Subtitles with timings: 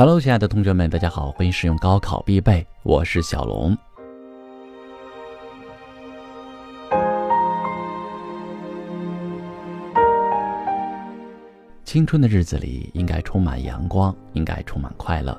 [0.00, 3.76] Hello，亲爱的同学们，大家好，欢迎使用高考必备，我是小龙。
[11.84, 15.38] 青春的日子里应该充满阳光，应该充满快乐。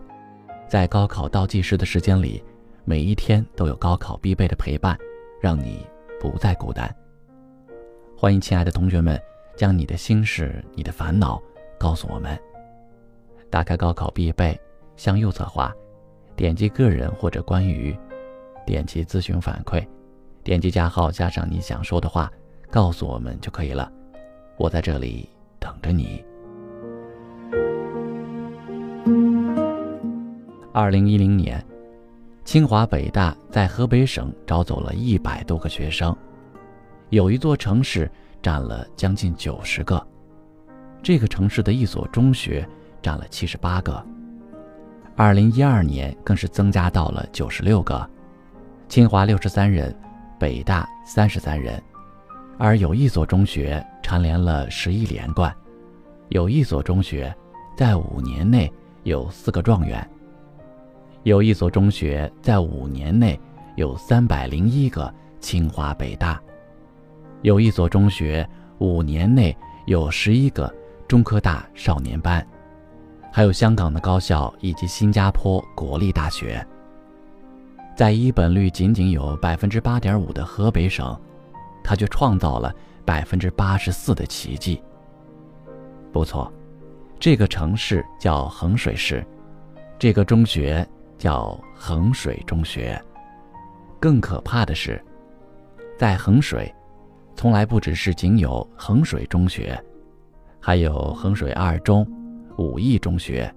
[0.68, 2.44] 在高考倒计时的时间里，
[2.86, 4.96] 每一天都有高考必备的陪伴，
[5.42, 5.84] 让你
[6.20, 6.96] 不再孤单。
[8.16, 9.20] 欢迎亲爱的同学们，
[9.58, 11.42] 将你的心事、你的烦恼
[11.80, 12.40] 告诉我们。
[13.52, 14.58] 打开高考必备，
[14.96, 15.72] 向右侧滑，
[16.38, 17.94] 点击个人或者关于，
[18.66, 19.86] 点击咨询反馈，
[20.42, 22.32] 点击加号加上你想说的话，
[22.70, 23.92] 告诉我们就可以了。
[24.58, 25.28] 我在这里
[25.60, 26.24] 等着你。
[30.72, 31.62] 二零一零年，
[32.46, 36.16] 清华北大在河北省招走了一百多个学生，
[37.10, 38.10] 有一座城市
[38.42, 40.02] 占了将近九十个，
[41.04, 42.66] 这个城市的一所中学。
[43.02, 44.04] 占了七十八个，
[45.16, 48.10] 二零一二年更是增加到了九十六个，
[48.88, 49.94] 清华六十三人，
[50.40, 51.82] 北大三十三人，
[52.58, 55.54] 而有一所中学蝉联了十一连冠，
[56.30, 57.34] 有一所中学
[57.76, 58.72] 在五年内
[59.04, 60.08] 有四个状元，
[61.24, 63.40] 有一所中学在五年内
[63.76, 66.42] 有三百零一个清华北大，
[67.42, 68.48] 有一所中学
[68.80, 70.74] 五年内有十一个
[71.08, 72.46] 中科大少年班。
[73.32, 76.66] 还有香港的高校以及新加坡国立大学，
[77.96, 81.18] 在一本率仅仅有百分之八点五的河北省，
[81.82, 84.84] 他却创造了百分之八十四的奇迹。
[86.12, 86.52] 不错，
[87.20, 89.26] 这个城市叫衡水市，
[89.98, 90.86] 这个中学
[91.18, 93.02] 叫衡水中学。
[93.98, 95.02] 更可怕的是，
[95.98, 96.74] 在衡水，
[97.34, 99.82] 从来不只是仅有衡水中学，
[100.60, 102.06] 还有衡水二中。
[102.62, 103.52] 武义中学、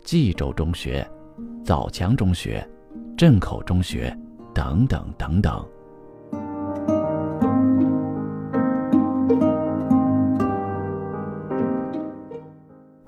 [0.00, 1.06] 冀州中学、
[1.62, 2.66] 枣强中学、
[3.14, 4.16] 镇口中学
[4.54, 5.62] 等等等等。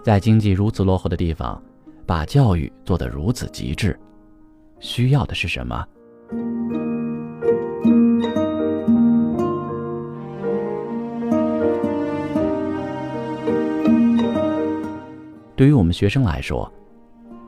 [0.05, 1.61] 在经济如此落后的地方，
[2.05, 3.99] 把教育做得如此极致，
[4.79, 5.83] 需要的是什么？
[15.61, 16.73] 对于我们学生来说，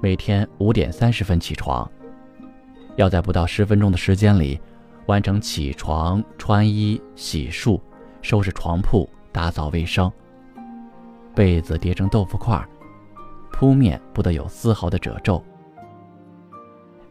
[0.03, 1.91] 每天五点三十分起床，
[2.97, 4.61] 要在不到十分钟的时间里，
[5.07, 7.81] 完成起床、穿衣、洗漱、
[8.21, 10.13] 收拾床铺、打扫卫生。
[11.35, 12.63] 被子叠成豆腐块，
[13.51, 15.43] 铺面不得有丝毫的褶皱。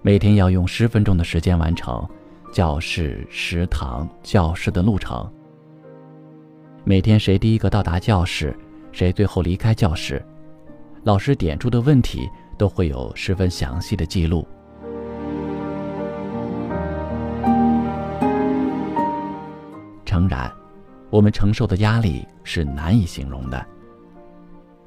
[0.03, 2.07] 每天要用十分钟的时间完成
[2.53, 5.27] 教室、食堂、教室的路程。
[6.83, 8.55] 每天谁第一个到达教室，
[8.91, 10.23] 谁最后离开教室。
[11.03, 12.29] 老师点出的问题
[12.59, 14.47] 都会有十分详细的记录。
[20.05, 20.51] 诚然，
[21.09, 23.65] 我们承受的压力是难以形容的。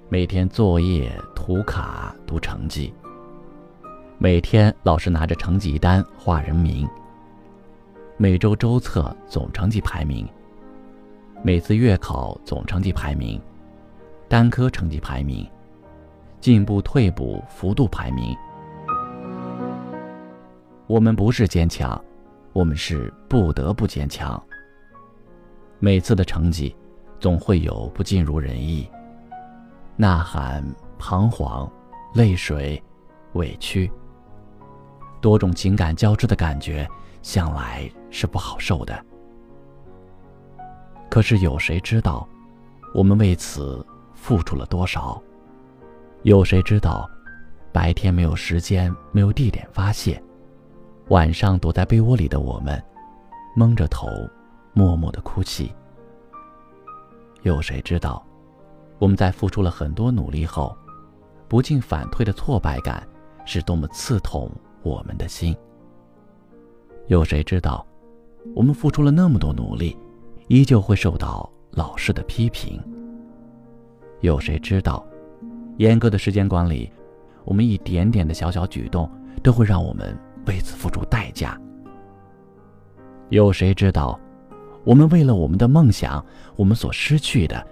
[0.08, 2.94] 每天作业、涂卡、读成绩，
[4.16, 6.88] 每天老师拿着成绩单画人名，
[8.16, 10.28] 每周周测总成绩排名，
[11.42, 13.40] 每次月考总成绩排名，
[14.28, 15.44] 单科成绩排名。
[16.44, 18.36] 进步、退步幅度排名，
[20.86, 21.98] 我们不是坚强，
[22.52, 24.38] 我们是不得不坚强。
[25.78, 26.76] 每次的成绩，
[27.18, 28.86] 总会有不尽如人意，
[29.96, 30.62] 呐喊、
[30.98, 31.66] 彷徨、
[32.12, 32.82] 泪水、
[33.32, 33.90] 委屈，
[35.22, 36.86] 多种情感交织的感觉，
[37.22, 39.02] 向来是不好受的。
[41.08, 42.28] 可是有谁知道，
[42.94, 45.18] 我们为此付出了多少？
[46.24, 47.06] 有谁知道，
[47.70, 50.20] 白天没有时间、没有地点发泄，
[51.08, 52.82] 晚上躲在被窝里的我们，
[53.54, 54.08] 蒙着头，
[54.72, 55.70] 默默的哭泣。
[57.42, 58.24] 有谁知道，
[58.98, 60.74] 我们在付出了很多努力后，
[61.46, 63.06] 不进反退的挫败感
[63.44, 64.50] 是多么刺痛
[64.82, 65.54] 我们的心。
[67.08, 67.86] 有谁知道，
[68.54, 69.94] 我们付出了那么多努力，
[70.48, 72.82] 依旧会受到老师的批评。
[74.22, 75.06] 有谁知道？
[75.76, 76.90] 严格的时间管理，
[77.44, 79.10] 我们一点点的小小举动
[79.42, 80.16] 都会让我们
[80.46, 81.60] 为此付出代价。
[83.30, 84.18] 有谁知道，
[84.84, 86.24] 我们为了我们的梦想，
[86.56, 87.66] 我们所失去的，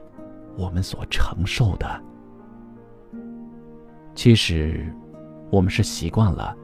[0.57, 2.03] 我们所承受的？
[4.15, 4.93] 其实，
[5.51, 6.57] 我们是习惯了。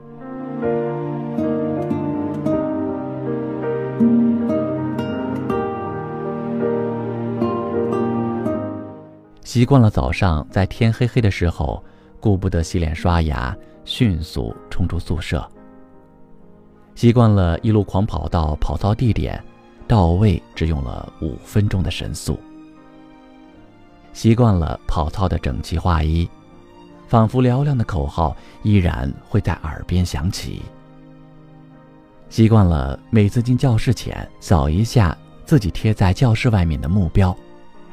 [9.49, 11.83] 习惯了早上在天黑黑的时候
[12.21, 15.43] 顾不得洗脸刷牙，迅速冲出宿舍。
[16.95, 19.43] 习惯了一路狂跑到跑操地点，
[19.87, 22.39] 到位只用了五分钟的神速。
[24.13, 26.29] 习惯了跑操的整齐划一，
[27.07, 30.61] 仿佛嘹亮的口号依然会在耳边响起。
[32.29, 35.17] 习惯了每次进教室前扫一下
[35.47, 37.35] 自己贴在教室外面的目标，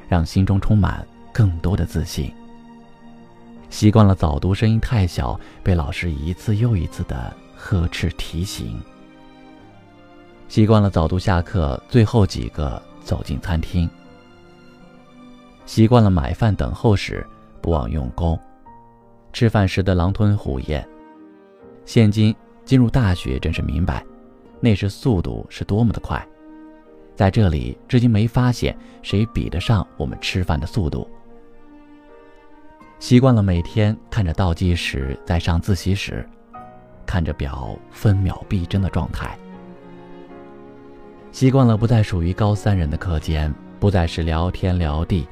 [0.10, 2.34] 让心中充满更多的自信。
[3.70, 8.82] 习惯了早读声音太小，被老师一次又一次的呵斥提醒。
[10.48, 13.90] 习惯了早读下课最后几个走进餐厅。
[15.66, 17.28] 习惯了买饭等候时
[17.62, 18.40] 不忘用功，
[19.34, 20.88] 吃饭时的狼吞虎咽。
[21.84, 22.34] 现今
[22.64, 24.02] 进入大学，真是明白，
[24.62, 26.26] 那时速度是多么的快。
[27.14, 31.06] 在这里，至今没发现谁比得上我们吃饭的速度。
[33.00, 36.28] 习惯了每天看着倒计时在上自习时，
[37.06, 39.38] 看着表分秒必争的状态。
[41.32, 45.28] 习惯了不再属于高三人的课间，不再是聊天聊地，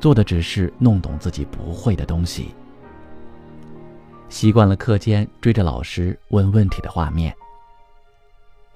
[0.00, 2.54] 做的只是弄懂自己不会的东西。
[4.28, 7.34] 习惯了课间追着老师问问题的画面。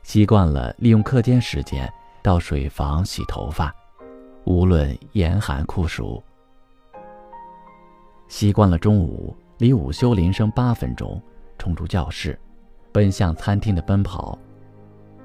[0.05, 1.93] 习惯了利用课间时间
[2.23, 3.75] 到水房洗头发，
[4.45, 6.23] 无论严寒酷暑。
[8.29, 11.21] 习惯了中午离午休铃声八分钟，
[11.59, 12.39] 冲出教室，
[12.93, 14.39] 奔向餐厅的奔跑。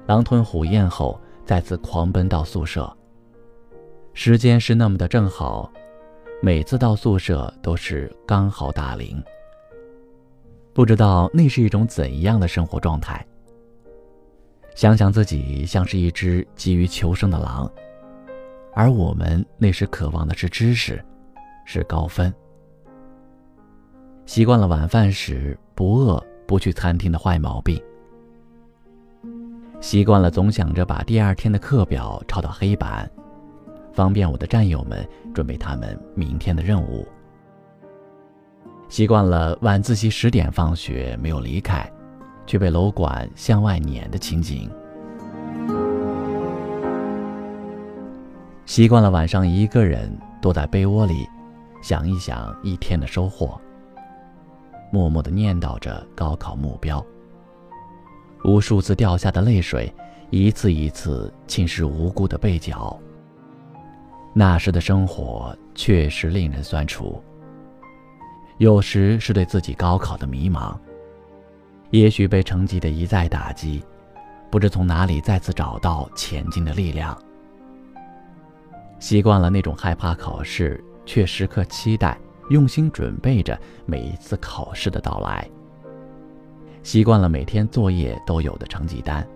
[0.06, 2.90] 狼吞虎咽后，再次狂奔到宿舍。
[4.14, 5.70] 时间是那么的正好，
[6.42, 9.22] 每次到宿舍都是刚好打铃。
[10.72, 13.24] 不知道那是一种怎样的生活状态。
[14.74, 17.70] 想想自己像是一只急于求生的狼，
[18.72, 21.04] 而我们那时渴望的是知识，
[21.66, 22.32] 是高分。
[24.32, 27.78] 习惯了晚饭时不饿不去餐厅的坏毛病。
[29.82, 33.06] 习惯了总想着把第二天的课表抄到黑板，
[33.92, 37.06] 方便我的战友们准备他们明天的任务。
[38.88, 41.86] 习惯了晚自习十点放学没有离开，
[42.46, 44.70] 却被楼管向外撵的情景。
[48.64, 51.28] 习惯了晚上一个人躲在被窝里，
[51.82, 53.60] 想一想一天的收获，
[54.92, 57.04] 默默的念叨着高考目标。
[58.44, 59.92] 无数次掉下的泪水，
[60.30, 62.96] 一次一次侵蚀无辜的背角。
[64.34, 67.22] 那时的生活确实令人酸楚。
[68.58, 70.76] 有时是对自己高考的迷茫，
[71.90, 73.82] 也许被成绩的一再打击，
[74.50, 77.16] 不知从哪里再次找到前进的力量。
[78.98, 82.16] 习惯了那种害怕考试，却时刻期待、
[82.52, 85.48] 用心准备着每一次考试的到来。
[86.82, 89.26] 习惯了每天作业都有的成绩单。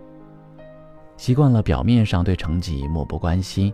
[1.17, 3.73] 习惯了表面上对成绩漠不关心，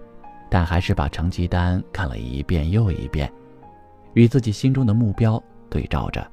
[0.49, 3.29] 但还是把成绩单看了一遍又一遍，
[4.13, 6.25] 与自己心中的目标对照着。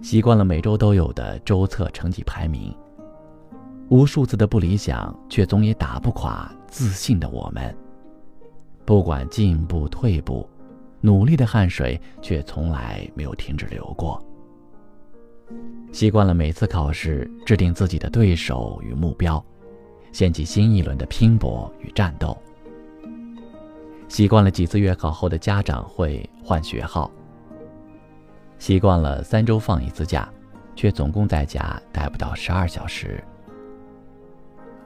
[0.00, 2.74] 习惯了每周都有的周测成绩排名。
[3.92, 7.76] 无数次的不理想，却总也打不垮自信的我们。
[8.86, 10.48] 不管进步退步，
[11.02, 14.18] 努力的汗水却从来没有停止流过。
[15.92, 19.44] 习惯了每次考试制定自己的对手与目标，
[20.10, 22.34] 掀起新一轮的拼搏与战斗。
[24.08, 27.10] 习惯了几次月考后的家长会换学号。
[28.58, 30.26] 习惯了三周放一次假，
[30.74, 33.22] 却总共在家待不到十二小时。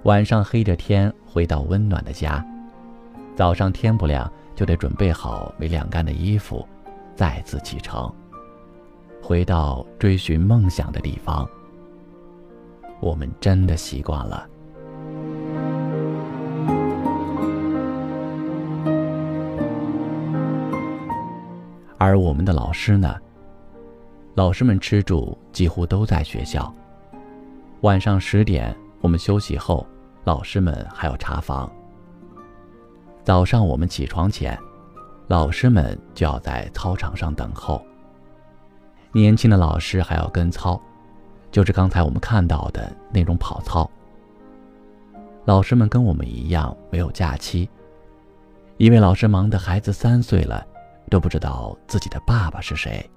[0.07, 2.45] 晚上黑着天回到温暖的家。
[3.35, 6.65] 早上天不亮就得准备好没晾干的衣服，
[7.17, 8.09] 再次启程，
[9.21, 11.45] 回到追寻梦想的地方。
[13.01, 14.49] 我们真的习惯了，
[21.99, 23.17] 而我们的老师呢？
[24.37, 26.73] 老师们吃住几乎都在学校。
[27.81, 29.85] 晚上十点，我们休息后，
[30.27, 31.71] 老师们还要查房。
[33.23, 34.59] 早上我们起床前，
[35.29, 37.81] 老师们就要在操场上等候。
[39.13, 40.83] 年轻的老师还要跟操，
[41.53, 43.89] 就是刚才我们看到的那种跑操。
[45.45, 47.71] 老师们跟我们一样没有假期。
[48.79, 50.67] 一位老师忙得孩子三岁了，
[51.09, 53.09] 都不知道自己的爸爸是谁。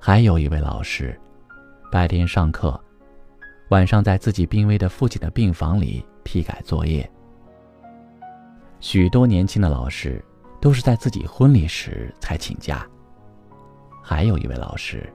[0.00, 1.16] 还有一位老师，
[1.92, 2.78] 白天上课，
[3.68, 7.08] 晚上在自己濒危的父亲的病房里批改作业。
[8.80, 10.24] 许多年轻的老师
[10.58, 12.86] 都是在自己婚礼时才请假。
[14.02, 15.12] 还有一位老师，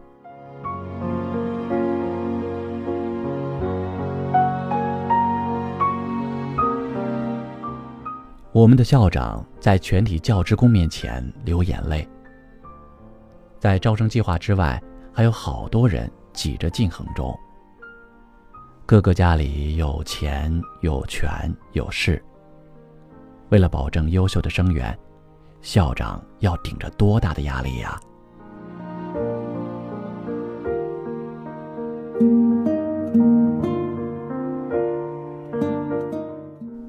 [8.52, 12.08] 我们的校长在全体教职工面前流眼泪。
[13.58, 14.80] 在招生计划之外，
[15.12, 17.36] 还有好多人挤着进衡中。
[18.86, 22.22] 各个家里有钱有权有势。
[23.48, 24.98] 为了保证优秀的生源，
[25.62, 27.98] 校长要顶着多大的压力呀！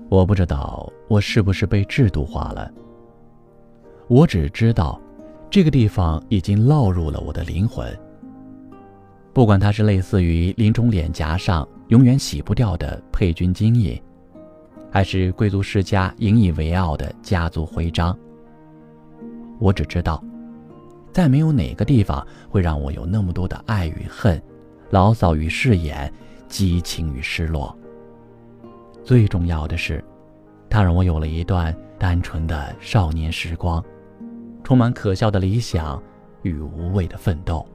[0.08, 2.68] 我不知道我是不是被制度化了。
[4.08, 5.00] 我只知道，
[5.48, 7.96] 这个地方已经烙入了我的灵魂。
[9.34, 14.00] 不管它是类似于临终脸颊上永远洗不掉的佩君金印，
[14.92, 18.16] 还是贵族世家引以为傲的家族徽章。
[19.58, 20.22] 我只知道，
[21.12, 24.40] 再没有哪个地方会让我有那么多的爱与恨，
[24.90, 26.10] 牢骚与誓言，
[26.48, 27.76] 激情与失落。
[29.02, 30.02] 最重要的是，
[30.70, 33.84] 它让我有了一段单纯的少年时光，
[34.62, 36.00] 充满可笑的理想
[36.42, 37.66] 与无畏的奋斗。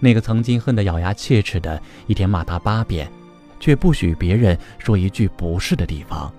[0.00, 3.10] 那个曾经恨得咬牙切齿的，一天骂他八遍，
[3.58, 6.32] 却不许别人说一句不是的地方。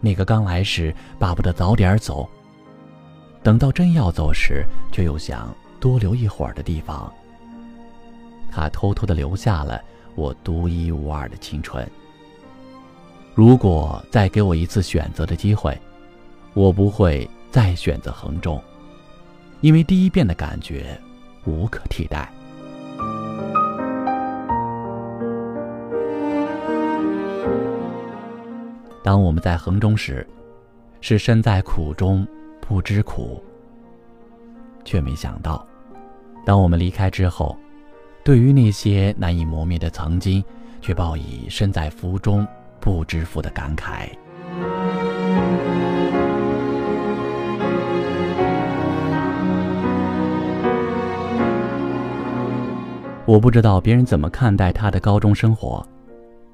[0.00, 2.28] 那个刚来时巴不得早点走，
[3.42, 5.54] 等到真要走时，却又想。
[5.80, 7.12] 多留一会儿的地方，
[8.52, 9.82] 他偷偷的留下了
[10.14, 11.84] 我独一无二的青春。
[13.34, 15.76] 如果再给我一次选择的机会，
[16.54, 18.62] 我不会再选择衡中，
[19.60, 20.96] 因为第一遍的感觉
[21.44, 22.30] 无可替代。
[29.02, 30.26] 当我们在衡中时，
[31.00, 32.26] 是身在苦中
[32.60, 33.42] 不知苦，
[34.84, 35.66] 却没想到。
[36.46, 37.56] 当我们离开之后，
[38.24, 40.44] 对于那些难以磨灭的曾经，
[40.80, 42.46] 却报以身在福中
[42.78, 44.08] 不知福的感慨。
[53.32, 55.82] 我不知道别人怎么看待他的高中生活，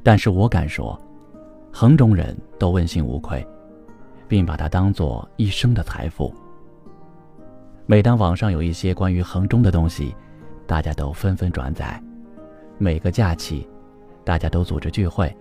[0.04, 0.96] 但是我敢说，
[1.72, 3.44] 衡中人都问心无愧，
[4.28, 6.32] 并把他当做一生的财富。
[7.84, 10.14] 每当网上有一些关于衡中的东西，
[10.68, 12.00] 大家都纷纷转载。
[12.78, 13.68] 每个假期，
[14.22, 15.36] 大家都组织聚会。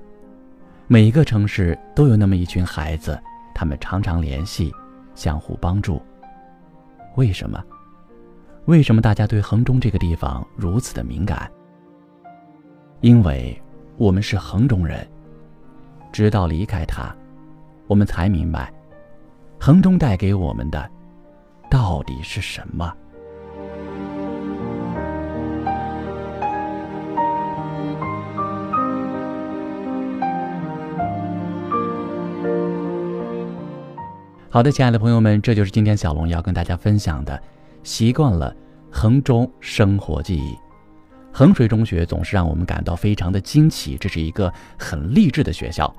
[0.87, 3.15] 每一个城市都有那么一群孩子，
[3.53, 4.73] 他们常常联系，
[5.13, 6.01] 相互帮助。
[7.15, 7.63] 为什么？
[8.67, 11.49] 为什么大家对衡中这个地方如此的敏感？
[12.99, 13.57] 因为
[13.95, 15.07] 我们是衡中人。
[16.11, 17.15] 直到离开它，
[17.87, 18.73] 我们才明白，
[19.57, 20.89] 衡中带给我们的。
[21.69, 22.93] 到底是什么？
[34.49, 37.41] 好的，亲爱的朋友们，这就是今天小龙要跟大家分享的。
[37.87, 38.53] 习惯了
[38.91, 40.53] 衡中生活记忆，
[41.31, 45.95] 衡水中学总是让我们感到非常的惊奇，这是一个很励志的学校。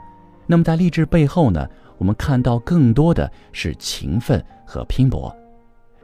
[0.46, 1.66] 那么在励志背后呢，
[1.96, 5.34] 我们看到更多的是勤奋和拼搏。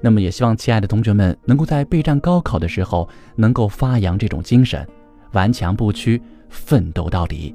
[0.00, 4.88] 那么也希望亲爱的同学们能够在备战高考的时候，能够发扬这种精神，
[5.32, 7.54] 顽强不屈，奋斗到底。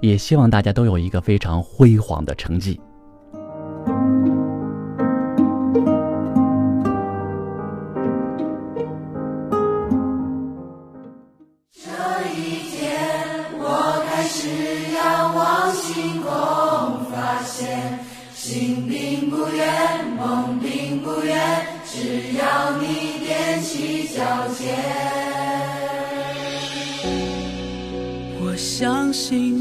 [0.00, 2.80] 也希望大家都有一个非常辉煌的成绩。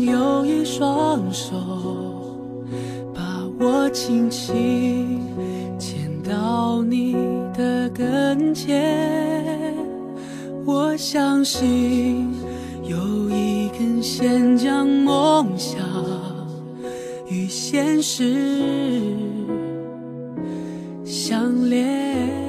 [0.06, 1.56] 有一双手
[3.14, 3.22] 把
[3.60, 5.22] 我轻轻
[5.78, 7.14] 牵到你
[7.54, 9.74] 的跟前。
[10.66, 12.34] 我相信
[12.84, 15.80] 有一根线将梦想
[17.28, 19.16] 与现实
[21.06, 22.46] 相连。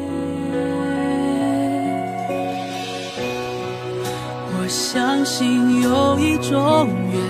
[4.58, 7.20] 我相信有一种缘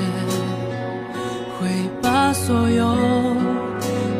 [1.58, 1.68] 会
[2.00, 2.84] 把所有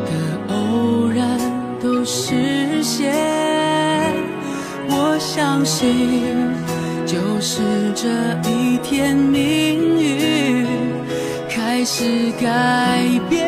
[0.05, 1.39] 的偶然
[1.81, 3.15] 都实现。
[4.89, 6.53] 我相信
[7.05, 7.63] 就是
[7.95, 8.07] 这
[8.47, 10.67] 一天命运
[11.49, 13.47] 开始改变。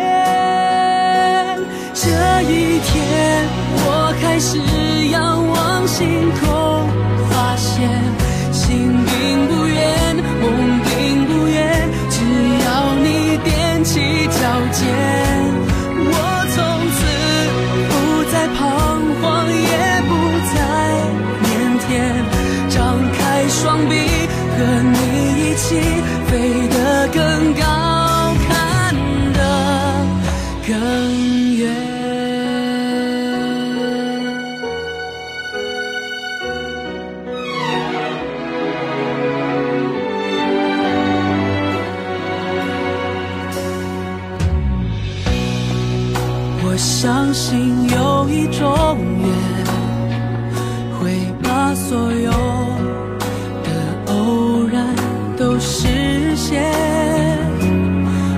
[1.94, 2.10] 这
[2.44, 3.46] 一天
[3.86, 4.58] 我开始
[5.12, 6.49] 仰望星空。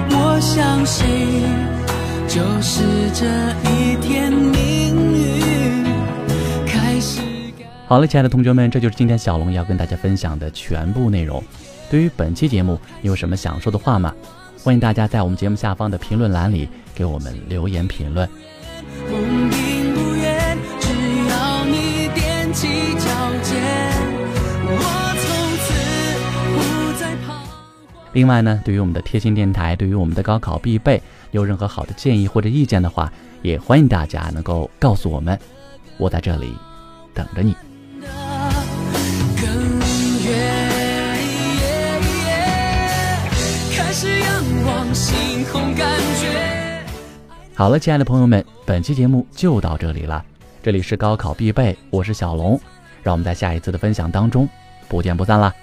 [0.10, 1.08] 我相信，
[2.28, 3.26] 就是这
[3.70, 5.86] 一天，命运
[6.66, 7.22] 开始。
[7.88, 11.44] 好了，亲爱的同学们，这就是今天小龙要跟大家分享的全部内容。
[11.90, 14.14] 对于本期节目，你有什么想说的话吗？
[14.64, 18.30] 欢迎大家在我们节目下方的评论栏里给我们留言评论。
[28.14, 31.02] 另外呢，对于我们的贴心电台，对于我们的高考必备，
[31.32, 35.40] 有任何好的建议或者意见的话，也欢迎大家能够告诉我们，
[35.98, 36.54] 我在这里
[37.14, 37.56] 等着你。
[43.74, 46.84] 开始仰望星空，感觉。
[47.56, 50.24] 好了，亲爱的朋友们，本期节目就到这里了。
[50.62, 52.60] 这里是高考必备，我是小龙，
[53.04, 54.48] 让我们在下一次的分享当中
[54.90, 55.54] 不见不散啦。